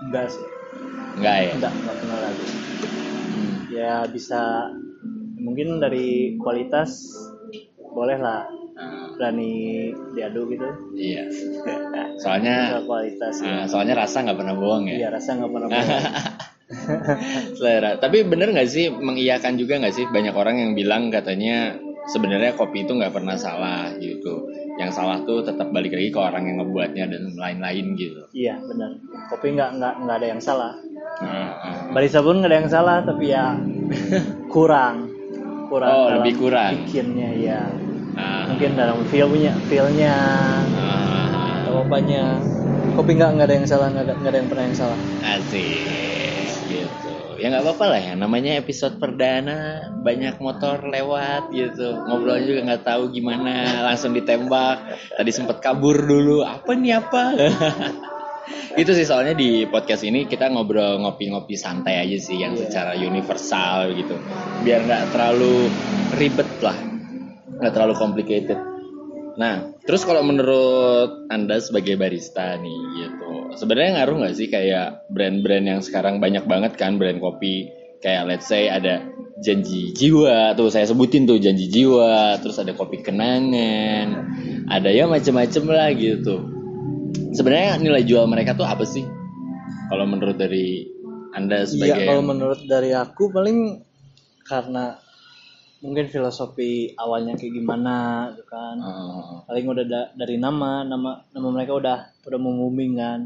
Enggak 0.07 0.31
sih. 0.31 0.45
Enggak 1.19 1.35
ya? 1.41 1.51
Enggak, 1.57 1.73
enggak 1.73 1.95
kenal 1.99 2.19
lagi. 2.23 2.45
Hmm. 2.45 3.53
Ya 3.73 3.93
bisa 4.07 4.41
mungkin 5.39 5.81
dari 5.81 6.37
kualitas 6.39 7.09
boleh 7.89 8.19
lah 8.21 8.59
Nah, 8.79 9.11
berani 9.19 9.51
diadu 10.15 10.47
gitu 10.47 10.67
iya. 10.95 11.27
Soalnya 12.23 12.79
Soal 12.79 12.83
kualitas 12.87 13.35
ah, 13.43 13.47
ya. 13.47 13.63
soalnya 13.67 13.95
rasa 13.99 14.23
nggak 14.23 14.39
pernah 14.39 14.55
bohong 14.55 14.85
ya. 14.91 14.95
iya 15.03 15.09
rasa 15.11 15.39
nggak 15.39 15.51
pernah 15.51 15.67
bohong. 15.71 16.03
Selera. 17.59 17.91
Tapi 17.95 18.17
bener 18.27 18.51
nggak 18.51 18.67
sih 18.67 18.91
mengiyakan 18.91 19.55
juga 19.55 19.79
nggak 19.79 19.95
sih 19.95 20.05
banyak 20.07 20.35
orang 20.35 20.55
yang 20.59 20.71
bilang 20.75 21.07
katanya 21.11 21.79
sebenarnya 22.11 22.59
kopi 22.59 22.83
itu 22.83 22.91
nggak 22.95 23.15
pernah 23.15 23.39
salah 23.39 23.91
gitu. 24.03 24.48
Yang 24.79 24.91
salah 24.95 25.19
tuh 25.21 25.43
tetap 25.43 25.67
balik 25.69 25.91
lagi 25.91 26.07
ke 26.07 26.15
orang 26.17 26.47
yang 26.47 26.57
ngebuatnya 26.63 27.05
dan 27.11 27.35
lain-lain 27.35 27.85
gitu. 27.99 28.23
iya 28.31 28.55
benar. 28.63 28.95
Kopi 29.27 29.51
nggak 29.51 29.75
nggak 29.75 29.93
nggak 30.07 30.15
ada 30.15 30.27
yang 30.31 30.41
salah. 30.41 30.71
Nah, 31.19 31.51
ah. 31.59 31.75
barista 31.91 32.23
pun 32.23 32.39
nggak 32.39 32.47
ada 32.47 32.57
yang 32.63 32.71
salah 32.71 32.97
tapi 33.03 33.25
ya 33.27 33.59
kurang. 34.55 35.11
Kurang 35.67 35.91
Oh, 35.91 36.07
dalam 36.07 36.23
lebih 36.23 36.33
kurang. 36.39 36.71
bikinnya 36.81 37.29
ya 37.35 37.61
mungkin 38.49 38.75
dalam 38.75 38.99
feelnya 39.07 39.53
feelnya 39.67 40.15
ah, 40.75 41.63
atau 41.63 41.83
apanya. 41.83 42.39
Kopi 42.95 43.15
nggak 43.15 43.31
nggak 43.35 43.47
ada 43.47 43.55
yang 43.55 43.67
salah 43.67 43.87
nggak 43.91 44.05
ada, 44.07 44.13
nggak 44.15 44.31
ada 44.31 44.39
yang 44.39 44.49
pernah 44.49 44.63
yang 44.67 44.75
salah. 44.75 44.99
Asik. 45.23 46.28
Ya 47.39 47.47
nggak 47.49 47.63
apa-apa 47.65 47.85
lah 47.89 47.99
ya. 47.99 48.13
Namanya 48.19 48.59
episode 48.59 48.99
perdana 48.99 49.89
banyak 50.03 50.37
motor 50.43 50.83
lewat 50.83 51.49
gitu. 51.55 51.95
Ngobrol 52.05 52.43
juga 52.43 52.59
nggak 52.67 52.83
tahu 52.83 53.03
gimana. 53.15 53.83
Langsung 53.87 54.11
ditembak. 54.11 54.77
Tadi 55.15 55.31
sempet 55.31 55.63
kabur 55.63 55.95
dulu. 55.95 56.43
Apa 56.43 56.75
nih 56.75 56.99
apa? 56.99 57.23
itu 58.81 58.91
sih 58.93 59.05
soalnya 59.05 59.33
di 59.37 59.65
podcast 59.69 60.05
ini 60.05 60.25
kita 60.25 60.49
ngobrol 60.49 61.01
ngopi-ngopi 61.01 61.53
santai 61.57 62.01
aja 62.01 62.17
sih 62.17 62.37
yang 62.41 62.57
Iya. 62.57 62.69
secara 62.69 62.93
universal 62.97 63.93
gitu 63.93 64.15
biar 64.65 64.85
nggak 64.85 65.03
terlalu 65.13 65.69
ribet 66.17 66.49
lah 66.61 66.77
nggak 67.59 67.73
terlalu 67.75 67.93
complicated 67.97 68.59
nah 69.39 69.71
terus 69.87 70.03
kalau 70.03 70.19
menurut 70.27 71.31
anda 71.31 71.63
sebagai 71.63 71.95
barista 71.95 72.59
nih 72.59 72.79
gitu 72.99 73.29
sebenarnya 73.55 74.01
ngaruh 74.01 74.15
nggak 74.21 74.35
sih 74.37 74.47
kayak 74.51 75.09
brand-brand 75.09 75.65
yang 75.65 75.81
sekarang 75.81 76.21
banyak 76.21 76.45
banget 76.45 76.77
kan 76.77 77.01
brand 77.01 77.17
kopi? 77.17 77.71
Kayak 77.99 78.23
let's 78.31 78.47
say 78.47 78.71
ada 78.71 79.03
janji 79.43 79.91
jiwa 79.91 80.55
tuh 80.55 80.71
saya 80.71 80.87
sebutin 80.87 81.27
tuh 81.27 81.39
janji 81.39 81.67
jiwa 81.67 82.39
terus 82.39 82.59
ada 82.59 82.71
kopi 82.75 83.03
kenangan 83.03 84.27
ada 84.71 84.87
ya 84.91 85.07
macem-macem 85.07 85.63
lah 85.67 85.91
gitu. 85.95 86.47
Sebenarnya 87.35 87.79
nilai 87.79 88.03
jual 88.07 88.23
mereka 88.27 88.55
tuh 88.55 88.67
apa 88.67 88.87
sih? 88.87 89.03
Kalau 89.91 90.05
menurut 90.07 90.39
dari 90.39 90.87
anda 91.35 91.63
Iya 91.63 91.67
sebagai 91.67 92.07
kalau 92.07 92.23
menurut 92.23 92.61
dari 92.63 92.95
aku 92.95 93.29
paling 93.35 93.83
karena 94.47 94.97
mungkin 95.79 96.05
filosofi 96.05 96.71
awalnya 96.93 97.33
kayak 97.33 97.53
gimana 97.53 97.97
gitu 98.31 98.43
kan. 98.45 98.75
Ah, 98.79 99.43
paling 99.43 99.65
udah 99.65 99.85
da- 99.85 100.11
dari 100.13 100.35
nama 100.35 100.83
nama 100.83 101.23
nama 101.29 101.47
mereka 101.49 101.71
udah 101.73 101.97
udah 102.21 102.37
mau 102.37 102.51
booming 102.53 102.93
kan. 102.95 103.19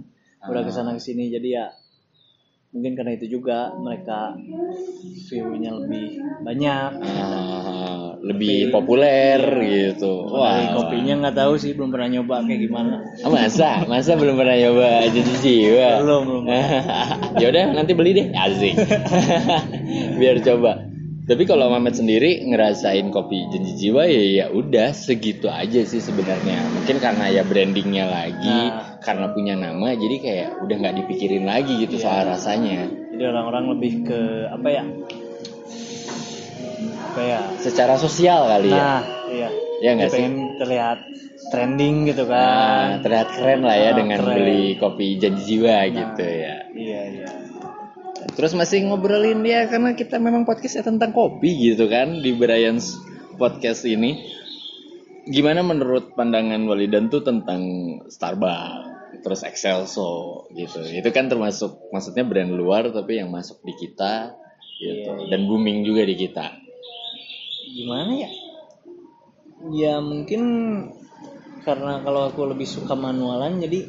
Udah 0.44 0.62
Ah. 0.62 0.66
ke 0.66 0.72
sana 0.72 0.94
ke 0.94 1.02
sini. 1.02 1.28
Jadi 1.28 1.50
ya 1.52 1.74
mungkin 2.70 2.94
karena 2.94 3.14
itu 3.14 3.30
juga 3.32 3.74
mereka 3.74 4.38
view-nya 5.26 5.72
lebih 5.76 6.06
banyak. 6.42 6.90
Ah, 7.02 8.14
lebih 8.22 8.70
populer 8.70 9.42
gitu. 9.60 10.30
Dari 10.30 10.38
wah. 10.64 10.78
kopinya 10.78 11.14
nggak 11.20 11.36
tahu 11.36 11.54
sih 11.58 11.74
belum 11.74 11.90
pernah 11.90 12.08
nyoba 12.12 12.46
kayak 12.46 12.62
gimana. 12.62 12.96
Ah, 13.20 13.30
masa? 13.30 13.82
Masa 13.84 14.14
belum 14.14 14.38
pernah 14.38 14.56
nyoba 14.56 15.10
janji 15.10 15.36
jiwa? 15.42 15.90
Belum 16.06 16.22
belum. 16.24 16.44
Ya 17.42 17.50
udah 17.50 17.66
nanti 17.74 17.92
beli 17.92 18.14
deh. 18.14 18.28
Asik. 18.32 18.78
Biar 20.22 20.38
coba 20.40 20.93
tapi 21.24 21.44
kalau 21.44 21.68
Mamet 21.68 21.96
sendiri 21.96 22.44
ngerasain 22.44 23.08
kopi 23.08 23.48
janji 23.48 23.74
jiwa 23.78 24.04
ya 24.04 24.24
ya 24.34 24.46
udah 24.50 24.92
segitu 24.92 25.48
aja 25.48 25.82
sih 25.82 25.98
sebenarnya. 25.98 26.68
Mungkin 26.70 27.00
karena 27.00 27.32
ya 27.32 27.42
brandingnya 27.42 28.06
lagi 28.06 28.60
Nah. 28.70 29.00
karena 29.00 29.28
punya 29.30 29.56
nama 29.56 29.94
jadi 29.94 30.16
kayak 30.18 30.50
udah 30.60 30.76
nggak 30.78 30.96
dipikirin 31.00 31.44
lagi 31.44 31.80
gitu 31.80 31.96
Iya. 31.96 32.04
soal 32.04 32.22
rasanya. 32.28 32.92
Jadi 33.10 33.24
orang-orang 33.24 33.64
lebih 33.72 33.94
ke 34.04 34.22
apa 34.50 34.68
ya? 34.70 34.84
Apa 37.08 37.22
ya? 37.22 37.42
Secara 37.58 37.96
sosial 37.96 38.50
kali 38.50 38.70
ya. 38.70 38.76
Nah 38.76 39.02
iya. 39.30 39.50
Ya 39.80 39.90
nggak 39.94 40.10
sih? 40.10 40.18
pengen 40.18 40.36
terlihat 40.58 40.98
trending 41.52 42.08
gitu 42.08 42.24
Nah, 42.24 42.40
kan 42.98 43.04
terlihat 43.04 43.28
keren 43.32 43.62
lah 43.62 43.76
ya 43.76 43.92
Ah, 43.92 43.96
dengan 43.96 44.20
keren. 44.20 44.36
beli 44.40 44.64
kopi 44.76 45.08
janji 45.18 45.44
jiwa 45.46 45.72
Nah, 45.72 45.86
gitu 45.92 46.24
ya 46.26 46.56
Terus 48.34 48.58
masih 48.58 48.90
ngobrolin 48.90 49.46
dia 49.46 49.70
karena 49.70 49.94
kita 49.94 50.18
memang 50.18 50.44
podcastnya 50.44 50.82
tentang 50.90 51.14
kopi 51.14 51.54
gitu 51.70 51.86
kan 51.86 52.18
di 52.20 52.34
Brian's 52.34 52.98
podcast 53.38 53.86
ini. 53.86 54.18
Gimana 55.24 55.64
menurut 55.64 56.18
pandangan 56.18 56.60
Walidan 56.68 57.08
tuh 57.08 57.24
tentang 57.24 57.62
Starbucks, 58.12 59.22
terus 59.24 59.42
Excelso 59.46 60.46
gitu. 60.52 60.82
Itu 60.84 61.10
kan 61.14 61.30
termasuk 61.32 61.94
maksudnya 61.94 62.26
brand 62.28 62.52
luar 62.52 62.90
tapi 62.92 63.22
yang 63.22 63.30
masuk 63.32 63.62
di 63.64 63.74
kita 63.78 64.36
gitu 64.82 65.10
Iya, 65.14 65.16
iya. 65.16 65.28
dan 65.32 65.48
booming 65.48 65.86
juga 65.88 66.04
di 66.04 66.16
kita. 66.18 66.60
gimana 67.74 68.12
ya 68.20 68.30
ya 69.74 69.94
mungkin 69.98 70.42
karena 71.64 72.04
kalau 72.04 72.30
aku 72.30 72.46
lebih 72.54 72.68
suka 72.70 72.94
manualan 72.94 73.58
jadi 73.58 73.88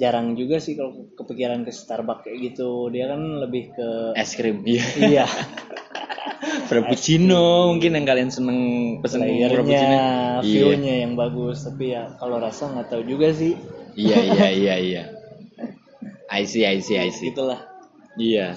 jarang 0.00 0.32
juga 0.32 0.56
sih 0.58 0.74
kalau 0.74 1.12
kepikiran 1.12 1.62
ke 1.62 1.70
Starbucks 1.70 2.24
kayak 2.24 2.38
gitu 2.50 2.88
dia 2.88 3.12
kan 3.12 3.20
lebih 3.38 3.70
ke 3.70 4.16
Es 4.16 4.32
krim, 4.32 4.64
iya. 4.68 4.84
iya 4.98 5.26
Frappuccino 6.68 7.68
mungkin 7.70 8.00
yang 8.00 8.06
kalian 8.08 8.30
seneng 8.32 8.58
pesen 9.04 9.20
layernya 9.20 9.52
Frappuccino. 9.52 9.92
Iya. 9.92 10.40
view-nya 10.40 10.94
yang 11.04 11.12
bagus 11.14 11.68
tapi 11.68 11.92
ya 11.92 12.16
kalau 12.16 12.40
rasa 12.40 12.72
nggak 12.72 12.88
tahu 12.88 13.02
juga 13.04 13.30
sih 13.30 13.54
Iya 13.92 14.18
iya 14.32 14.46
iya 14.48 14.74
iya. 14.78 15.02
I 16.30 16.46
see 16.46 16.62
I 16.62 16.78
see 16.78 16.96
I 16.96 17.10
see. 17.10 17.34
gitulah 17.34 17.58
Iya. 18.14 18.54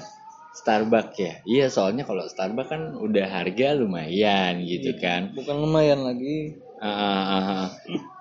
Starbucks 0.53 1.17
ya. 1.17 1.33
Iya, 1.43 1.65
soalnya 1.73 2.05
kalau 2.05 2.29
Starbucks 2.29 2.69
kan 2.69 2.81
udah 2.93 3.25
harga 3.25 3.73
lumayan 3.73 4.62
gitu 4.62 4.93
kan. 5.01 5.33
bukan 5.33 5.57
lumayan 5.57 6.05
lagi 6.05 6.53
Ah, 6.77 6.85
ah, 6.85 7.23
ah, 7.25 7.43
ah. 7.65 7.69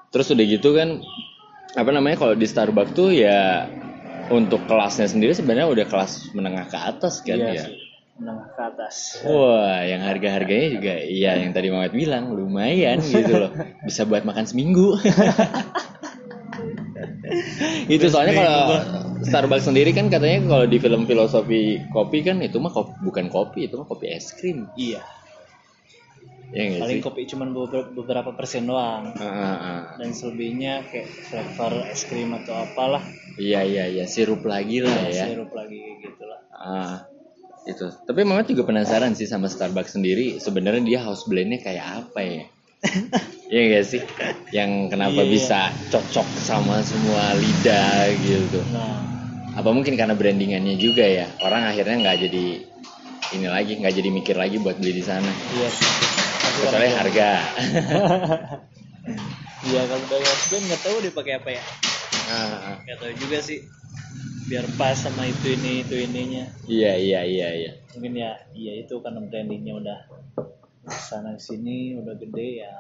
Terus 0.08 0.32
udah 0.32 0.46
gitu 0.48 0.72
kan 0.72 1.04
apa 1.72 1.88
namanya 1.88 2.20
kalau 2.20 2.34
di 2.36 2.44
Starbucks 2.44 2.92
tuh 2.92 3.16
ya 3.16 3.64
untuk 4.28 4.68
kelasnya 4.68 5.08
sendiri 5.08 5.32
sebenarnya 5.32 5.68
udah 5.72 5.86
kelas 5.88 6.36
menengah 6.36 6.68
ke 6.68 6.76
atas 6.76 7.24
kan 7.24 7.40
iya 7.40 7.52
ya. 7.56 7.64
sih 7.64 7.76
menengah 8.20 8.48
ke 8.52 8.62
atas 8.62 9.24
Wah, 9.24 9.80
yang 9.88 10.04
harga-harganya 10.04 10.68
juga 10.68 10.94
iya 11.00 11.40
yang 11.40 11.56
tadi 11.56 11.72
Muhammad 11.72 11.96
bilang 11.96 12.36
lumayan 12.36 13.00
gitu 13.00 13.40
loh. 13.40 13.50
Bisa 13.88 14.04
buat 14.04 14.28
makan 14.28 14.44
seminggu. 14.44 15.00
itu 17.88 18.06
soalnya 18.12 18.36
kalau 18.36 18.60
Starbucks 19.24 19.64
sendiri 19.64 19.96
kan 19.96 20.12
katanya 20.12 20.44
kalau 20.44 20.68
di 20.68 20.76
film 20.76 21.08
filosofi 21.08 21.80
kopi 21.88 22.20
kan 22.20 22.44
itu 22.44 22.60
mah 22.60 22.68
kopi, 22.68 22.92
bukan 23.00 23.32
kopi, 23.32 23.64
itu 23.72 23.80
mah 23.80 23.88
kopi 23.88 24.12
es 24.12 24.28
krim. 24.36 24.68
iya 24.76 25.00
Ya 26.52 26.68
paling 26.76 27.00
sih? 27.00 27.02
kopi 27.02 27.24
cuma 27.24 27.48
beberapa, 27.48 28.36
persen 28.36 28.68
doang 28.68 29.16
Ah, 29.16 29.24
ah, 29.24 29.56
ah. 29.56 29.82
dan 29.96 30.12
selebihnya 30.12 30.84
kayak 30.84 31.08
flavor 31.24 31.80
es 31.88 32.04
krim 32.04 32.28
atau 32.36 32.52
apalah 32.54 33.00
Iya 33.34 33.64
iya 33.64 33.84
iya 33.88 34.04
sirup 34.04 34.44
lagi 34.44 34.84
lah 34.84 35.08
ya. 35.08 35.32
sirup 35.32 35.48
lagi 35.56 35.80
gitu 35.98 36.24
lah 36.28 36.40
Ah, 36.52 36.94
itu. 37.64 37.88
Tapi 38.04 38.20
Mama 38.22 38.44
juga 38.44 38.62
penasaran 38.62 39.16
sih 39.16 39.24
sama 39.24 39.48
Starbucks 39.48 39.96
sendiri. 39.96 40.38
Sebenarnya 40.38 40.84
dia 40.84 41.00
house 41.00 41.24
blendnya 41.24 41.58
kayak 41.58 42.04
apa 42.04 42.20
ya? 42.20 42.44
Iya 43.52 43.60
gak 43.72 43.84
sih? 43.84 44.00
Yang 44.52 44.70
kenapa 44.88 45.20
Iya, 45.20 45.24
iya. 45.24 45.32
bisa 45.32 45.60
cocok 45.88 46.28
sama 46.38 46.80
semua 46.84 47.32
lidah 47.32 48.12
gitu. 48.16 48.60
nah 48.68 49.04
Apa 49.52 49.72
mungkin 49.72 49.92
karena 49.96 50.16
brandingannya 50.16 50.76
juga 50.76 51.04
ya? 51.04 51.28
Orang 51.40 51.64
akhirnya 51.64 52.00
nggak 52.00 52.18
jadi 52.28 52.44
ini 53.32 53.48
lagi, 53.48 53.76
nggak 53.76 53.92
jadi 53.92 54.08
mikir 54.08 54.36
lagi 54.36 54.56
buat 54.56 54.76
beli 54.80 54.92
di 54.96 55.04
sana. 55.04 55.28
iya 55.52 56.21
Kecuali 56.52 56.88
harga. 56.92 57.30
iya 59.72 59.82
kalau 59.88 60.04
dari 60.10 60.24
husband 60.26 60.64
nggak 60.68 60.82
tahu 60.84 60.96
dia 61.00 61.12
pakai 61.16 61.32
apa 61.40 61.48
ya. 61.56 61.62
Ah, 62.28 62.76
nggak 62.84 62.98
tahu 63.00 63.12
juga 63.16 63.38
sih. 63.40 63.64
Biar 64.52 64.68
pas 64.76 64.98
sama 64.98 65.24
itu 65.24 65.56
ini 65.56 65.80
itu 65.80 65.94
ininya. 65.96 66.44
Iya 66.68 66.92
iya 67.00 67.20
iya 67.24 67.48
iya. 67.56 67.72
mungkin 67.96 68.12
ya 68.16 68.32
iya 68.56 68.72
itu 68.84 69.00
karena 69.04 69.20
brandingnya 69.24 69.74
udah 69.76 69.98
sana 70.88 71.36
sini 71.40 71.96
udah 71.96 72.14
gede 72.20 72.68
ya. 72.68 72.72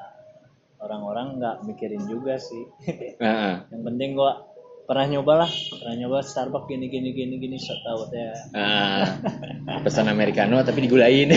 Orang-orang 0.82 1.38
nggak 1.40 1.56
mikirin 1.64 2.04
juga 2.04 2.36
sih. 2.36 2.68
Ah, 3.22 3.62
yang 3.70 3.86
penting 3.86 4.18
gua 4.18 4.50
pernah 4.82 5.06
nyoba 5.06 5.46
lah 5.46 5.50
pernah 5.78 5.94
nyoba 5.94 6.26
Starbucks 6.26 6.66
gini 6.66 6.90
gini 6.90 7.14
gini 7.14 7.38
gini 7.38 7.54
so 7.54 7.70
tau 7.86 8.02
ya 8.10 8.34
Ah, 8.50 9.06
pesan 9.86 10.10
americano 10.10 10.58
tapi 10.66 10.82
digulain. 10.84 11.30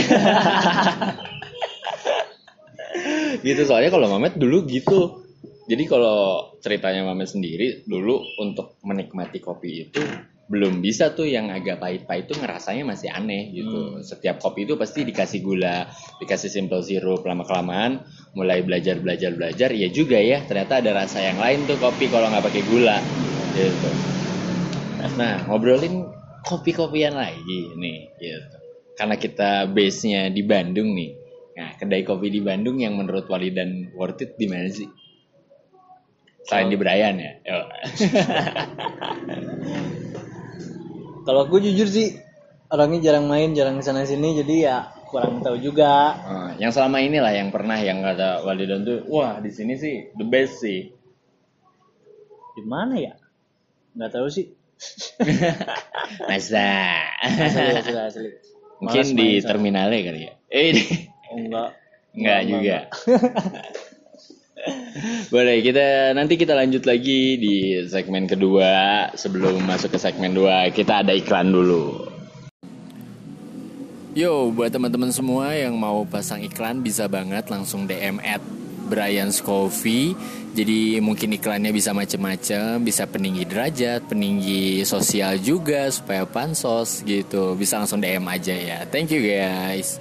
Gitu 3.46 3.62
soalnya 3.70 3.94
kalau 3.94 4.10
Mamet 4.10 4.42
dulu 4.42 4.66
gitu. 4.66 5.22
Jadi 5.70 5.86
kalau 5.86 6.50
ceritanya 6.62 7.06
Mamet 7.06 7.30
sendiri 7.30 7.86
dulu 7.86 8.18
untuk 8.42 8.82
menikmati 8.82 9.38
kopi 9.38 9.86
itu 9.86 10.02
belum 10.46 10.78
bisa 10.78 11.10
tuh 11.18 11.26
yang 11.26 11.50
agak 11.50 11.82
pahit-pahit 11.82 12.30
tuh 12.30 12.38
ngerasanya 12.38 12.86
masih 12.86 13.10
aneh 13.10 13.50
gitu. 13.54 14.02
Setiap 14.06 14.38
kopi 14.38 14.70
itu 14.70 14.78
pasti 14.78 15.02
dikasih 15.02 15.42
gula, 15.42 15.90
dikasih 16.22 16.54
simple 16.54 16.86
syrup 16.86 17.26
lama 17.26 17.46
kelamaan 17.46 18.06
mulai 18.38 18.62
belajar 18.62 19.02
belajar 19.02 19.34
belajar 19.34 19.74
ya 19.74 19.90
juga 19.90 20.22
ya 20.22 20.46
ternyata 20.46 20.86
ada 20.86 20.92
rasa 20.94 21.26
yang 21.26 21.42
lain 21.42 21.66
tuh 21.66 21.82
kopi 21.82 22.14
kalau 22.14 22.30
nggak 22.30 22.46
pakai 22.46 22.62
gula 22.66 23.10
gitu. 23.54 23.90
Nah 25.18 25.50
ngobrolin 25.50 26.06
kopi-kopian 26.46 27.18
lagi 27.18 27.74
nih 27.74 28.00
gitu. 28.22 28.58
Karena 28.96 29.18
kita 29.18 29.66
base-nya 29.74 30.30
di 30.30 30.46
Bandung 30.46 30.94
nih. 30.94 31.25
Nah 31.56 31.80
kedai 31.80 32.04
kopi 32.04 32.28
di 32.28 32.44
Bandung 32.44 32.84
yang 32.84 33.00
menurut 33.00 33.32
Walidan 33.32 33.96
worth 33.96 34.20
it 34.20 34.36
di 34.36 34.52
mana 34.52 34.68
sih? 34.68 34.92
Selain 36.46 36.68
di 36.70 36.78
Brian 36.78 37.16
ya. 37.18 37.32
Yo. 37.42 37.60
Kalau 41.26 41.50
aku 41.50 41.58
jujur 41.58 41.90
sih 41.90 42.22
orangnya 42.70 43.02
jarang 43.10 43.26
main, 43.26 43.58
jarang 43.58 43.82
ke 43.82 43.84
sana 43.88 44.06
sini, 44.06 44.38
jadi 44.38 44.56
ya 44.62 44.94
kurang 45.10 45.42
tahu 45.42 45.58
juga. 45.58 46.14
Ah, 46.22 46.52
yang 46.62 46.70
selama 46.70 47.02
ini 47.02 47.18
lah 47.18 47.34
yang 47.34 47.50
pernah 47.50 47.82
yang 47.82 48.06
kata 48.06 48.46
Walidan 48.46 48.86
tuh, 48.86 49.10
wah 49.10 49.42
di 49.42 49.50
sini 49.50 49.74
sih 49.80 50.14
the 50.20 50.26
best 50.28 50.62
sih. 50.62 50.94
Di 52.54 52.62
mana 52.62 52.94
ya? 53.00 53.18
Nggak 53.98 54.12
tahu 54.12 54.28
sih. 54.30 54.54
Masa. 56.30 56.70
Asli, 57.26 57.74
asli, 57.74 57.96
asli. 57.96 58.30
Mungkin 58.84 59.06
Malas 59.08 59.18
di 59.18 59.28
terminalnya 59.40 60.00
kali 60.04 60.22
ya. 60.30 60.34
Eh, 60.52 60.72
Oh, 60.76 61.15
enggak. 61.34 61.70
enggak 62.14 62.42
juga. 62.46 62.78
Boleh 65.34 65.62
kita 65.62 66.18
nanti 66.18 66.34
kita 66.40 66.58
lanjut 66.58 66.90
lagi 66.90 67.38
di 67.38 67.86
segmen 67.86 68.26
kedua 68.26 69.06
sebelum 69.14 69.62
masuk 69.62 69.94
ke 69.94 70.00
segmen 70.02 70.34
dua 70.34 70.74
kita 70.74 71.06
ada 71.06 71.14
iklan 71.14 71.54
dulu. 71.54 72.16
Yo, 74.16 74.48
buat 74.48 74.72
teman-teman 74.72 75.12
semua 75.12 75.52
yang 75.52 75.76
mau 75.76 76.08
pasang 76.08 76.40
iklan 76.40 76.80
bisa 76.80 77.04
banget 77.12 77.52
langsung 77.52 77.84
DM 77.84 78.24
at 78.24 78.40
Brian's 78.88 79.44
Coffee. 79.44 80.16
Jadi 80.56 81.04
mungkin 81.04 81.36
iklannya 81.36 81.76
bisa 81.76 81.92
macem-macem, 81.92 82.80
bisa 82.80 83.04
peninggi 83.12 83.44
derajat, 83.44 84.08
peninggi 84.08 84.88
sosial 84.88 85.36
juga 85.44 85.92
supaya 85.92 86.24
pansos 86.24 87.04
gitu. 87.04 87.60
Bisa 87.60 87.76
langsung 87.76 88.00
DM 88.00 88.24
aja 88.24 88.56
ya. 88.56 88.88
Thank 88.88 89.12
you 89.12 89.20
guys. 89.20 90.00